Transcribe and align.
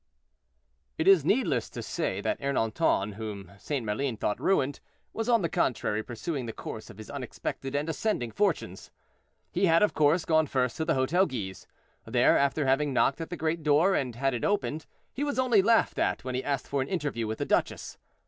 It 0.97 1.07
is 1.07 1.23
needless 1.23 1.69
to 1.69 1.83
say 1.83 2.21
that 2.21 2.39
Ernanton, 2.39 3.13
whom 3.13 3.51
St. 3.59 3.85
Maline 3.85 4.17
thought 4.17 4.41
ruined, 4.41 4.79
was, 5.13 5.29
on 5.29 5.43
the 5.43 5.47
contrary, 5.47 6.01
pursuing 6.01 6.47
the 6.47 6.53
course 6.53 6.89
of 6.89 6.97
his 6.97 7.11
unexpected 7.11 7.75
and 7.75 7.87
ascending 7.87 8.31
fortunes. 8.31 8.89
He 9.51 9.67
had, 9.67 9.83
of 9.83 9.93
course, 9.93 10.25
gone 10.25 10.47
first 10.47 10.75
to 10.77 10.85
the 10.85 10.95
Hotel 10.95 11.27
Guise. 11.27 11.67
There, 12.03 12.35
after 12.35 12.65
having 12.65 12.93
knocked 12.93 13.21
at 13.21 13.29
the 13.29 13.37
great 13.37 13.61
door 13.61 13.93
and 13.93 14.15
had 14.15 14.33
it 14.33 14.43
opened, 14.43 14.87
he 15.13 15.23
was 15.23 15.37
only 15.37 15.61
laughed 15.61 15.99
at 15.99 16.23
when 16.23 16.33
he 16.33 16.43
asked 16.43 16.67
for 16.67 16.81
an 16.81 16.87
interview 16.87 17.27
with 17.27 17.37
the 17.37 17.45
duchess. 17.45 17.99